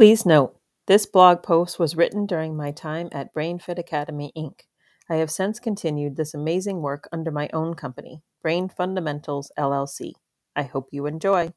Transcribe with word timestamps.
Please 0.00 0.24
note, 0.24 0.56
this 0.86 1.04
blog 1.04 1.42
post 1.42 1.78
was 1.78 1.94
written 1.94 2.24
during 2.24 2.56
my 2.56 2.70
time 2.70 3.10
at 3.12 3.34
BrainFit 3.34 3.78
Academy, 3.78 4.32
Inc. 4.34 4.60
I 5.10 5.16
have 5.16 5.30
since 5.30 5.60
continued 5.60 6.16
this 6.16 6.32
amazing 6.32 6.80
work 6.80 7.06
under 7.12 7.30
my 7.30 7.50
own 7.52 7.74
company, 7.74 8.22
Brain 8.40 8.70
Fundamentals 8.70 9.52
LLC. 9.58 10.12
I 10.56 10.62
hope 10.62 10.88
you 10.90 11.04
enjoy. 11.04 11.52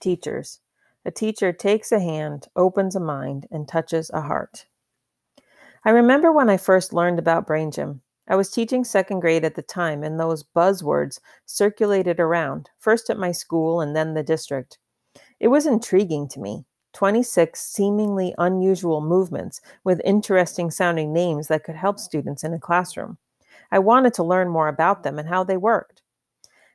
Teachers. 0.00 0.58
A 1.04 1.12
teacher 1.12 1.52
takes 1.52 1.92
a 1.92 2.00
hand, 2.00 2.48
opens 2.56 2.96
a 2.96 3.00
mind, 3.00 3.46
and 3.52 3.68
touches 3.68 4.10
a 4.12 4.22
heart. 4.22 4.66
I 5.84 5.90
remember 5.90 6.32
when 6.32 6.50
I 6.50 6.56
first 6.56 6.92
learned 6.92 7.20
about 7.20 7.46
Brain 7.46 7.70
Gym. 7.70 8.00
I 8.26 8.34
was 8.34 8.50
teaching 8.50 8.82
second 8.82 9.20
grade 9.20 9.44
at 9.44 9.54
the 9.54 9.62
time, 9.62 10.02
and 10.02 10.18
those 10.18 10.42
buzzwords 10.42 11.20
circulated 11.44 12.18
around, 12.18 12.70
first 12.78 13.08
at 13.10 13.16
my 13.16 13.30
school 13.30 13.80
and 13.80 13.94
then 13.94 14.14
the 14.14 14.24
district. 14.24 14.78
It 15.38 15.46
was 15.46 15.66
intriguing 15.66 16.26
to 16.30 16.40
me. 16.40 16.64
26 16.96 17.60
seemingly 17.60 18.34
unusual 18.38 19.02
movements 19.02 19.60
with 19.84 20.00
interesting 20.02 20.70
sounding 20.70 21.12
names 21.12 21.48
that 21.48 21.62
could 21.62 21.76
help 21.76 21.98
students 21.98 22.42
in 22.42 22.54
a 22.54 22.58
classroom. 22.58 23.18
I 23.70 23.80
wanted 23.80 24.14
to 24.14 24.24
learn 24.24 24.48
more 24.48 24.68
about 24.68 25.02
them 25.02 25.18
and 25.18 25.28
how 25.28 25.44
they 25.44 25.58
worked. 25.58 26.00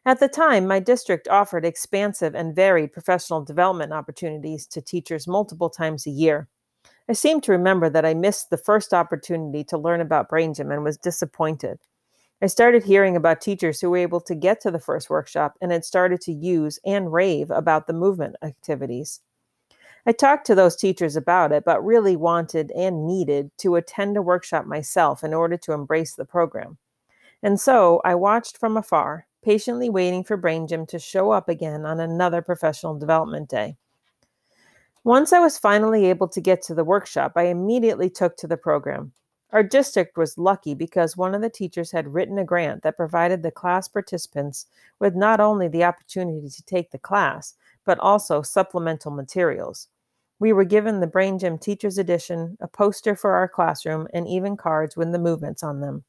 At 0.06 0.20
the 0.20 0.28
time, 0.28 0.68
my 0.68 0.80
district 0.80 1.28
offered 1.28 1.66
expansive 1.66 2.36
and 2.36 2.56
varied 2.56 2.92
professional 2.92 3.44
development 3.44 3.94
opportunities 3.94 4.68
to 4.68 4.80
teachers 4.80 5.28
multiple 5.28 5.72
times 5.72 6.06
a 6.06 6.12
year. 6.12 6.48
I 7.10 7.14
seem 7.14 7.42
to 7.42 7.52
remember 7.52 7.90
that 7.90 8.06
I 8.06 8.14
missed 8.14 8.52
the 8.52 8.58
first 8.58 8.94
opportunity 8.94 9.64
to 9.66 9.78
learn 9.78 10.02
about 10.02 10.30
Brain 10.30 10.54
Gym 10.54 10.70
and 10.70 10.84
was 10.84 10.98
disappointed. 10.98 11.80
I 12.44 12.46
started 12.46 12.84
hearing 12.84 13.16
about 13.16 13.42
teachers 13.42 13.82
who 13.82 13.90
were 13.90 13.98
able 13.98 14.22
to 14.22 14.36
get 14.36 14.62
to 14.62 14.70
the 14.70 14.80
first 14.80 15.10
workshop 15.10 15.58
and 15.62 15.72
had 15.72 15.84
started 15.84 16.22
to 16.22 16.32
use 16.32 16.80
and 16.86 17.12
rave 17.12 17.50
about 17.50 17.88
the 17.88 17.94
movement 17.94 18.36
activities. 18.44 19.20
I 20.06 20.12
talked 20.12 20.48
to 20.48 20.56
those 20.56 20.76
teachers 20.76 21.16
about 21.16 21.52
it, 21.52 21.64
but 21.66 21.84
really 21.86 22.16
wanted 22.16 22.72
and 22.72 23.06
needed 23.06 23.52
to 23.60 23.76
attend 23.76 24.18
a 24.18 24.22
workshop 24.22 24.66
myself 24.66 25.24
in 25.24 25.34
order 25.34 25.58
to 25.58 25.74
embrace 25.74 26.16
the 26.16 26.26
program. 26.26 26.78
And 27.44 27.60
so 27.60 28.02
I 28.04 28.16
watched 28.16 28.58
from 28.58 28.78
afar, 28.78 29.28
patiently 29.44 29.90
waiting 29.90 30.24
for 30.24 30.38
Brain 30.38 30.68
Gym 30.68 30.86
to 30.88 31.00
show 31.00 31.32
up 31.32 31.50
again 31.50 31.86
on 31.86 32.00
another 32.00 32.42
professional 32.42 32.98
development 32.98 33.50
day. 33.50 33.78
Once 35.04 35.34
I 35.34 35.40
was 35.40 35.58
finally 35.58 36.06
able 36.06 36.28
to 36.28 36.42
get 36.42 36.62
to 36.64 36.76
the 36.76 36.84
workshop, 36.84 37.34
I 37.36 37.44
immediately 37.44 38.10
took 38.10 38.38
to 38.38 38.48
the 38.48 38.58
program. 38.58 39.14
Our 39.52 39.64
district 39.64 40.18
was 40.18 40.38
lucky 40.38 40.74
because 40.74 41.18
one 41.18 41.36
of 41.36 41.42
the 41.42 41.50
teachers 41.50 41.92
had 41.92 42.14
written 42.14 42.38
a 42.38 42.46
grant 42.46 42.84
that 42.84 42.96
provided 42.96 43.44
the 43.44 43.52
class 43.52 43.88
participants 43.88 44.66
with 45.00 45.14
not 45.14 45.42
only 45.42 45.68
the 45.68 45.84
opportunity 45.84 46.50
to 46.50 46.64
take 46.64 46.92
the 46.92 46.98
class, 46.98 47.56
but 47.86 48.00
also 48.00 48.42
supplemental 48.42 49.12
materials. 49.12 49.90
We 50.40 50.54
were 50.54 50.64
given 50.64 51.00
the 51.00 51.08
Brain 51.08 51.38
Gym 51.38 51.58
Teacher's 51.58 51.98
Edition, 51.98 52.58
a 52.62 52.68
poster 52.68 53.16
for 53.16 53.34
our 53.34 53.48
classroom, 53.48 54.08
and 54.14 54.28
even 54.28 54.56
cards 54.58 54.96
with 54.96 55.12
the 55.12 55.20
movements 55.20 55.64
on 55.64 55.82
them. 55.82 56.06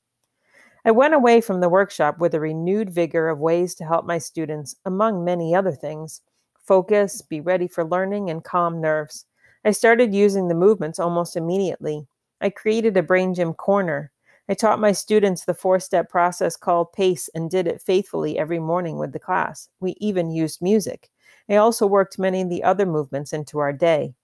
I 0.85 0.91
went 0.91 1.15
away 1.15 1.41
from 1.41 1.61
the 1.61 1.69
workshop 1.69 2.19
with 2.19 2.35
a 2.35 2.41
renewed 2.41 2.91
vigor 2.91 3.29
of 3.29 3.39
ways 3.39 3.75
to 3.77 3.85
help 3.85 4.07
my 4.07 4.19
students, 4.19 4.77
among 4.85 5.25
many 5.25 5.55
other 5.55 5.73
things 5.73 6.23
focus, 6.65 7.23
be 7.23 7.41
ready 7.41 7.67
for 7.67 7.85
learning, 7.85 8.31
and 8.31 8.45
calm 8.45 8.81
nerves. 8.81 9.27
I 9.65 9.73
started 9.73 10.15
using 10.15 10.47
the 10.49 10.55
movements 10.55 11.01
almost 11.01 11.37
immediately. 11.37 12.07
I 12.43 12.51
created 12.51 12.97
a 12.97 13.03
Brain 13.05 13.35
Gym 13.35 13.55
corner. 13.55 14.11
I 14.49 14.55
taught 14.55 14.81
my 14.81 14.91
students 14.91 15.45
the 15.45 15.55
four 15.55 15.79
step 15.79 16.11
process 16.11 16.57
called 16.57 16.93
PACE 16.93 17.31
and 17.37 17.49
did 17.49 17.69
it 17.69 17.81
faithfully 17.81 18.37
every 18.37 18.59
morning 18.59 18.99
with 18.99 19.13
the 19.13 19.21
class. 19.21 19.69
We 19.79 19.93
even 19.99 20.29
used 20.29 20.61
music. 20.61 21.09
I 21.49 21.57
also 21.57 21.87
worked 21.87 22.19
many 22.19 22.43
of 22.43 22.49
the 22.51 22.65
other 22.65 22.85
movements 22.85 23.33
into 23.33 23.61
our 23.61 23.73
day. 23.73 24.15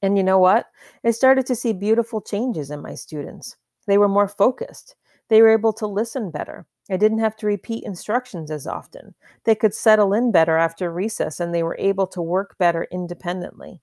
And 0.00 0.16
you 0.16 0.24
know 0.24 0.38
what? 0.38 0.66
I 1.04 1.10
started 1.10 1.44
to 1.46 1.54
see 1.54 1.74
beautiful 1.74 2.22
changes 2.22 2.70
in 2.70 2.80
my 2.80 2.94
students. 2.94 3.56
They 3.86 3.98
were 3.98 4.08
more 4.08 4.28
focused. 4.28 4.96
They 5.28 5.42
were 5.42 5.52
able 5.52 5.74
to 5.74 5.86
listen 5.86 6.30
better. 6.30 6.66
I 6.90 6.96
didn't 6.96 7.18
have 7.18 7.36
to 7.36 7.46
repeat 7.46 7.84
instructions 7.84 8.50
as 8.50 8.66
often. 8.66 9.14
They 9.44 9.54
could 9.54 9.74
settle 9.74 10.14
in 10.14 10.32
better 10.32 10.56
after 10.56 10.90
recess 10.90 11.40
and 11.40 11.54
they 11.54 11.62
were 11.62 11.76
able 11.78 12.06
to 12.08 12.22
work 12.22 12.56
better 12.58 12.88
independently. 12.90 13.80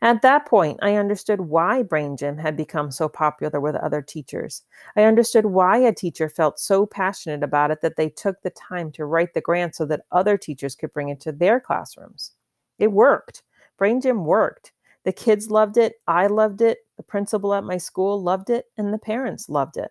At 0.00 0.22
that 0.22 0.46
point, 0.46 0.78
I 0.80 0.94
understood 0.94 1.40
why 1.40 1.82
Brain 1.82 2.16
Gym 2.16 2.38
had 2.38 2.56
become 2.56 2.90
so 2.90 3.08
popular 3.08 3.60
with 3.60 3.74
other 3.74 4.00
teachers. 4.00 4.62
I 4.96 5.02
understood 5.02 5.46
why 5.46 5.78
a 5.78 5.92
teacher 5.92 6.28
felt 6.28 6.60
so 6.60 6.86
passionate 6.86 7.42
about 7.42 7.70
it 7.70 7.80
that 7.82 7.96
they 7.96 8.08
took 8.08 8.40
the 8.42 8.50
time 8.50 8.92
to 8.92 9.04
write 9.04 9.34
the 9.34 9.40
grant 9.40 9.74
so 9.74 9.84
that 9.86 10.06
other 10.12 10.38
teachers 10.38 10.74
could 10.74 10.92
bring 10.92 11.08
it 11.08 11.20
to 11.20 11.32
their 11.32 11.58
classrooms. 11.58 12.32
It 12.78 12.92
worked. 12.92 13.42
Brain 13.76 14.00
Gym 14.00 14.24
worked. 14.24 14.72
The 15.04 15.12
kids 15.12 15.50
loved 15.50 15.76
it. 15.76 15.94
I 16.06 16.28
loved 16.28 16.62
it. 16.62 16.78
The 16.96 17.02
principal 17.02 17.54
at 17.54 17.64
my 17.64 17.78
school 17.78 18.22
loved 18.22 18.50
it. 18.50 18.66
And 18.76 18.92
the 18.92 18.98
parents 18.98 19.48
loved 19.48 19.76
it. 19.76 19.90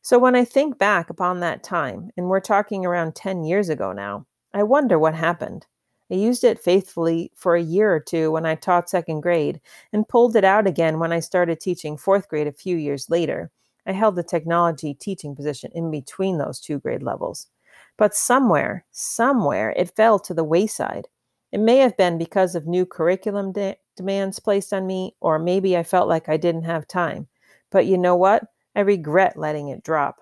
So 0.00 0.18
when 0.18 0.36
I 0.36 0.44
think 0.44 0.78
back 0.78 1.10
upon 1.10 1.40
that 1.40 1.64
time, 1.64 2.10
and 2.16 2.28
we're 2.28 2.40
talking 2.40 2.86
around 2.86 3.14
10 3.16 3.44
years 3.44 3.68
ago 3.68 3.92
now, 3.92 4.26
I 4.54 4.62
wonder 4.62 4.98
what 4.98 5.14
happened. 5.14 5.66
I 6.10 6.14
used 6.14 6.44
it 6.44 6.58
faithfully 6.58 7.32
for 7.34 7.54
a 7.54 7.62
year 7.62 7.94
or 7.94 8.00
two 8.00 8.30
when 8.32 8.46
I 8.46 8.54
taught 8.54 8.90
second 8.90 9.20
grade 9.20 9.60
and 9.92 10.08
pulled 10.08 10.36
it 10.36 10.44
out 10.44 10.66
again 10.66 10.98
when 10.98 11.12
I 11.12 11.20
started 11.20 11.60
teaching 11.60 11.96
fourth 11.96 12.28
grade 12.28 12.46
a 12.46 12.52
few 12.52 12.76
years 12.76 13.10
later. 13.10 13.50
I 13.86 13.92
held 13.92 14.16
the 14.16 14.22
technology 14.22 14.94
teaching 14.94 15.34
position 15.34 15.70
in 15.74 15.90
between 15.90 16.38
those 16.38 16.60
two 16.60 16.78
grade 16.78 17.02
levels. 17.02 17.46
But 17.96 18.14
somewhere, 18.14 18.84
somewhere, 18.90 19.70
it 19.76 19.94
fell 19.96 20.18
to 20.20 20.34
the 20.34 20.44
wayside. 20.44 21.08
It 21.52 21.58
may 21.58 21.78
have 21.78 21.96
been 21.96 22.18
because 22.18 22.54
of 22.54 22.66
new 22.66 22.84
curriculum 22.86 23.52
de- 23.52 23.76
demands 23.96 24.40
placed 24.40 24.72
on 24.72 24.86
me, 24.86 25.16
or 25.20 25.38
maybe 25.38 25.76
I 25.76 25.82
felt 25.82 26.08
like 26.08 26.28
I 26.28 26.36
didn't 26.36 26.64
have 26.64 26.86
time. 26.86 27.28
But 27.70 27.86
you 27.86 27.98
know 27.98 28.16
what? 28.16 28.44
I 28.76 28.80
regret 28.80 29.36
letting 29.36 29.68
it 29.68 29.82
drop. 29.82 30.20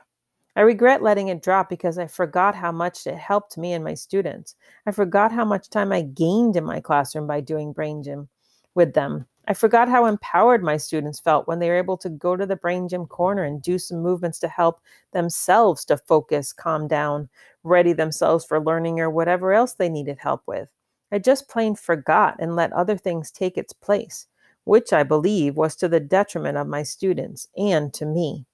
I 0.57 0.63
regret 0.63 1.03
letting 1.03 1.29
it 1.29 1.43
drop 1.43 1.69
because 1.69 1.99
I 1.99 2.07
forgot 2.07 2.55
how 2.55 2.73
much 2.73 3.07
it 3.07 3.17
helped 3.17 3.57
me 3.59 3.75
and 3.75 3.85
my 3.85 3.95
students. 3.95 4.57
I 4.87 4.91
forgot 4.91 5.31
how 5.31 5.45
much 5.45 5.71
time 5.71 5.93
I 5.93 6.01
gained 6.03 6.57
in 6.57 6.65
my 6.65 6.81
classroom 6.81 7.27
by 7.27 7.41
doing 7.41 7.73
Brain 7.73 8.03
Gym 8.03 8.29
with 8.75 8.95
them. 8.95 9.27
I 9.47 9.55
forgot 9.55 9.89
how 9.89 10.07
empowered 10.07 10.65
my 10.65 10.77
students 10.77 11.21
felt 11.21 11.47
when 11.47 11.61
they 11.61 11.69
were 11.69 11.77
able 11.77 11.99
to 11.99 12.09
go 12.09 12.35
to 12.35 12.47
the 12.47 12.57
Brain 12.57 12.89
Gym 12.89 13.07
corner 13.07 13.45
and 13.45 13.63
do 13.63 13.79
some 13.79 14.03
movements 14.03 14.41
to 14.41 14.49
help 14.49 14.81
themselves 15.13 15.85
to 15.85 15.97
focus, 15.97 16.53
calm 16.53 16.89
down, 16.89 17.29
ready 17.63 17.93
themselves 17.93 18.45
for 18.45 18.59
learning 18.59 18.99
or 18.99 19.11
whatever 19.11 19.53
else 19.53 19.75
they 19.75 19.89
needed 19.89 20.19
help 20.19 20.43
with. 20.47 20.71
I 21.13 21.19
just 21.21 21.49
plain 21.49 21.77
forgot 21.77 22.37
and 22.41 22.57
let 22.57 22.73
other 22.73 22.97
things 22.97 23.31
take 23.31 23.57
its 23.57 23.73
place 23.73 24.27
which 24.67 24.93
I 24.93 25.05
believe 25.05 25.57
was 25.57 25.77
to 25.77 25.89
the 25.89 26.01
detriment 26.01 26.59
of 26.59 26.67
my 26.67 26.83
students 26.83 27.47
and 27.57 27.95
to 27.95 28.05
me. 28.05 28.47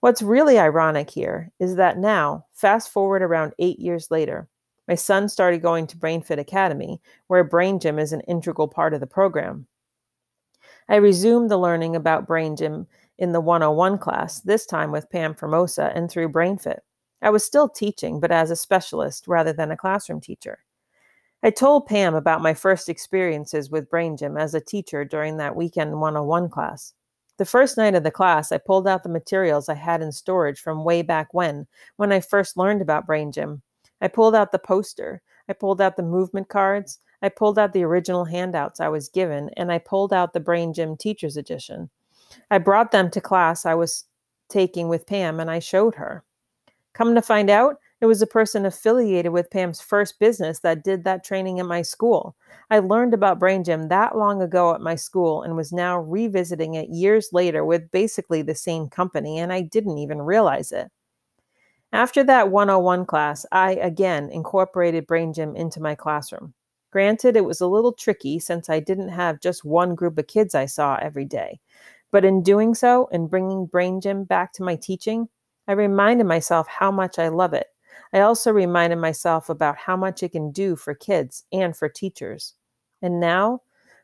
What's 0.00 0.22
really 0.22 0.60
ironic 0.60 1.10
here 1.10 1.50
is 1.58 1.74
that 1.74 1.98
now, 1.98 2.46
fast 2.52 2.90
forward 2.90 3.20
around 3.20 3.54
eight 3.58 3.80
years 3.80 4.12
later, 4.12 4.48
my 4.86 4.94
son 4.94 5.28
started 5.28 5.60
going 5.60 5.88
to 5.88 5.98
BrainFit 5.98 6.38
Academy, 6.38 7.00
where 7.26 7.42
Brain 7.42 7.80
Gym 7.80 7.98
is 7.98 8.12
an 8.12 8.20
integral 8.22 8.68
part 8.68 8.94
of 8.94 9.00
the 9.00 9.08
program. 9.08 9.66
I 10.88 10.96
resumed 10.96 11.50
the 11.50 11.58
learning 11.58 11.96
about 11.96 12.28
Brain 12.28 12.54
Gym 12.54 12.86
in 13.18 13.32
the 13.32 13.40
101 13.40 13.98
class, 13.98 14.40
this 14.40 14.66
time 14.66 14.92
with 14.92 15.10
Pam 15.10 15.34
Formosa 15.34 15.90
and 15.94 16.08
through 16.08 16.30
BrainFit. 16.30 16.78
I 17.20 17.30
was 17.30 17.44
still 17.44 17.68
teaching, 17.68 18.20
but 18.20 18.30
as 18.30 18.52
a 18.52 18.56
specialist 18.56 19.26
rather 19.26 19.52
than 19.52 19.72
a 19.72 19.76
classroom 19.76 20.20
teacher. 20.20 20.60
I 21.42 21.50
told 21.50 21.86
Pam 21.86 22.14
about 22.14 22.40
my 22.40 22.54
first 22.54 22.88
experiences 22.88 23.68
with 23.68 23.90
Brain 23.90 24.16
Gym 24.16 24.36
as 24.36 24.54
a 24.54 24.60
teacher 24.60 25.04
during 25.04 25.38
that 25.38 25.56
weekend 25.56 26.00
101 26.00 26.50
class. 26.50 26.94
The 27.38 27.44
first 27.44 27.76
night 27.76 27.94
of 27.94 28.02
the 28.02 28.10
class, 28.10 28.50
I 28.50 28.58
pulled 28.58 28.88
out 28.88 29.04
the 29.04 29.08
materials 29.08 29.68
I 29.68 29.74
had 29.74 30.02
in 30.02 30.10
storage 30.10 30.60
from 30.60 30.84
way 30.84 31.02
back 31.02 31.32
when, 31.32 31.66
when 31.96 32.12
I 32.12 32.20
first 32.20 32.56
learned 32.56 32.82
about 32.82 33.06
Brain 33.06 33.30
Gym. 33.30 33.62
I 34.00 34.08
pulled 34.08 34.34
out 34.34 34.50
the 34.50 34.58
poster, 34.58 35.22
I 35.48 35.52
pulled 35.52 35.80
out 35.80 35.96
the 35.96 36.02
movement 36.02 36.48
cards, 36.48 36.98
I 37.22 37.28
pulled 37.28 37.58
out 37.58 37.72
the 37.72 37.84
original 37.84 38.24
handouts 38.24 38.80
I 38.80 38.88
was 38.88 39.08
given, 39.08 39.50
and 39.56 39.72
I 39.72 39.78
pulled 39.78 40.12
out 40.12 40.32
the 40.32 40.40
Brain 40.40 40.72
Gym 40.72 40.96
Teacher's 40.96 41.36
Edition. 41.36 41.90
I 42.50 42.58
brought 42.58 42.90
them 42.90 43.10
to 43.10 43.20
class 43.20 43.64
I 43.64 43.74
was 43.74 44.04
taking 44.48 44.88
with 44.88 45.06
Pam 45.06 45.38
and 45.38 45.50
I 45.50 45.60
showed 45.60 45.94
her. 45.94 46.24
Come 46.92 47.14
to 47.14 47.22
find 47.22 47.50
out, 47.50 47.76
it 48.00 48.06
was 48.06 48.22
a 48.22 48.26
person 48.26 48.64
affiliated 48.64 49.32
with 49.32 49.50
Pam's 49.50 49.80
first 49.80 50.18
business 50.20 50.60
that 50.60 50.84
did 50.84 51.04
that 51.04 51.24
training 51.24 51.58
at 51.58 51.66
my 51.66 51.82
school. 51.82 52.36
I 52.70 52.78
learned 52.78 53.12
about 53.14 53.40
Brain 53.40 53.64
Gym 53.64 53.88
that 53.88 54.16
long 54.16 54.40
ago 54.40 54.74
at 54.74 54.80
my 54.80 54.94
school 54.94 55.42
and 55.42 55.56
was 55.56 55.72
now 55.72 55.98
revisiting 55.98 56.74
it 56.74 56.88
years 56.90 57.30
later 57.32 57.64
with 57.64 57.90
basically 57.90 58.42
the 58.42 58.54
same 58.54 58.88
company, 58.88 59.38
and 59.38 59.52
I 59.52 59.62
didn't 59.62 59.98
even 59.98 60.22
realize 60.22 60.70
it. 60.72 60.90
After 61.92 62.22
that 62.24 62.50
101 62.50 63.04
class, 63.06 63.44
I 63.52 63.72
again 63.72 64.30
incorporated 64.30 65.06
Brain 65.06 65.32
Gym 65.32 65.56
into 65.56 65.80
my 65.80 65.94
classroom. 65.94 66.54
Granted, 66.90 67.36
it 67.36 67.44
was 67.44 67.60
a 67.60 67.66
little 67.66 67.92
tricky 67.92 68.38
since 68.38 68.70
I 68.70 68.80
didn't 68.80 69.08
have 69.10 69.40
just 69.40 69.64
one 69.64 69.94
group 69.94 70.18
of 70.18 70.26
kids 70.26 70.54
I 70.54 70.66
saw 70.66 70.96
every 70.96 71.24
day. 71.24 71.60
But 72.10 72.24
in 72.24 72.42
doing 72.42 72.74
so 72.74 73.08
and 73.12 73.28
bringing 73.30 73.66
Brain 73.66 74.00
Gym 74.00 74.24
back 74.24 74.52
to 74.54 74.62
my 74.62 74.76
teaching, 74.76 75.28
I 75.66 75.72
reminded 75.72 76.26
myself 76.26 76.66
how 76.68 76.90
much 76.90 77.18
I 77.18 77.28
love 77.28 77.52
it 77.52 77.66
I 78.12 78.20
also 78.20 78.52
reminded 78.52 78.96
myself 78.96 79.48
about 79.48 79.76
how 79.76 79.96
much 79.96 80.22
it 80.22 80.32
can 80.32 80.50
do 80.50 80.76
for 80.76 80.94
kids 80.94 81.44
and 81.52 81.76
for 81.76 81.88
teachers. 81.88 82.54
And 83.02 83.20
now, 83.20 83.62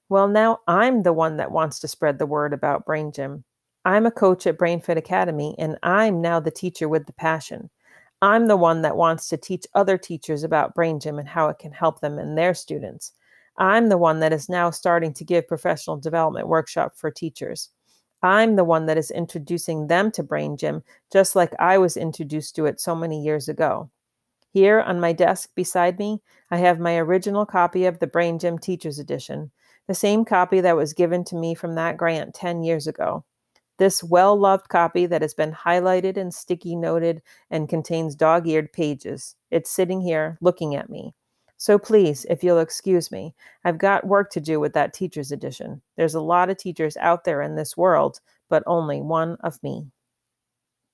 Well, 0.08 0.28
now 0.28 0.60
I'm 0.66 1.02
the 1.02 1.12
one 1.12 1.36
that 1.38 1.50
wants 1.50 1.80
to 1.80 1.88
spread 1.88 2.18
the 2.18 2.26
word 2.26 2.52
about 2.52 2.84
Brain 2.86 3.12
Gym. 3.12 3.44
I'm 3.84 4.06
a 4.06 4.10
coach 4.10 4.46
at 4.46 4.58
BrainFit 4.58 4.96
Academy, 4.96 5.54
and 5.58 5.78
I'm 5.82 6.20
now 6.20 6.40
the 6.40 6.50
teacher 6.50 6.88
with 6.88 7.06
the 7.06 7.12
passion. 7.14 7.70
I'm 8.22 8.46
the 8.48 8.56
one 8.56 8.82
that 8.82 8.96
wants 8.96 9.28
to 9.28 9.36
teach 9.36 9.66
other 9.74 9.98
teachers 9.98 10.44
about 10.44 10.74
Brain 10.74 11.00
Gym 11.00 11.18
and 11.18 11.28
how 11.28 11.48
it 11.48 11.58
can 11.58 11.72
help 11.72 12.00
them 12.00 12.18
and 12.18 12.36
their 12.38 12.54
students. 12.54 13.12
I'm 13.58 13.88
the 13.88 13.98
one 13.98 14.20
that 14.20 14.32
is 14.32 14.48
now 14.48 14.70
starting 14.70 15.12
to 15.14 15.24
give 15.24 15.48
professional 15.48 15.96
development 15.96 16.48
workshop 16.48 16.94
for 16.96 17.10
teachers. 17.10 17.70
I'm 18.24 18.56
the 18.56 18.64
one 18.64 18.86
that 18.86 18.96
is 18.96 19.10
introducing 19.10 19.88
them 19.88 20.10
to 20.12 20.22
Brain 20.22 20.56
Gym, 20.56 20.82
just 21.12 21.36
like 21.36 21.52
I 21.58 21.76
was 21.76 21.94
introduced 21.94 22.56
to 22.56 22.64
it 22.64 22.80
so 22.80 22.94
many 22.94 23.22
years 23.22 23.50
ago. 23.50 23.90
Here 24.50 24.80
on 24.80 24.98
my 24.98 25.12
desk 25.12 25.50
beside 25.54 25.98
me, 25.98 26.22
I 26.50 26.56
have 26.56 26.80
my 26.80 26.96
original 26.96 27.44
copy 27.44 27.84
of 27.84 27.98
the 27.98 28.06
Brain 28.06 28.38
Gym 28.38 28.58
Teacher's 28.58 28.98
Edition, 28.98 29.50
the 29.88 29.94
same 29.94 30.24
copy 30.24 30.62
that 30.62 30.74
was 30.74 30.94
given 30.94 31.22
to 31.24 31.36
me 31.36 31.54
from 31.54 31.74
that 31.74 31.98
grant 31.98 32.34
10 32.34 32.62
years 32.62 32.86
ago. 32.86 33.24
This 33.76 34.02
well 34.02 34.34
loved 34.34 34.70
copy 34.70 35.04
that 35.04 35.20
has 35.20 35.34
been 35.34 35.52
highlighted 35.52 36.16
and 36.16 36.32
sticky 36.32 36.76
noted 36.76 37.20
and 37.50 37.68
contains 37.68 38.14
dog 38.14 38.48
eared 38.48 38.72
pages. 38.72 39.36
It's 39.50 39.70
sitting 39.70 40.00
here 40.00 40.38
looking 40.40 40.74
at 40.74 40.88
me. 40.88 41.12
So 41.64 41.78
please, 41.78 42.26
if 42.28 42.44
you'll 42.44 42.58
excuse 42.58 43.10
me, 43.10 43.34
I've 43.64 43.78
got 43.78 44.06
work 44.06 44.28
to 44.32 44.40
do 44.40 44.60
with 44.60 44.74
that 44.74 44.92
teacher's 44.92 45.32
edition. 45.32 45.80
There's 45.96 46.14
a 46.14 46.20
lot 46.20 46.50
of 46.50 46.58
teachers 46.58 46.94
out 46.98 47.24
there 47.24 47.40
in 47.40 47.54
this 47.56 47.74
world, 47.74 48.20
but 48.50 48.62
only 48.66 49.00
one 49.00 49.38
of 49.40 49.62
me. 49.62 49.90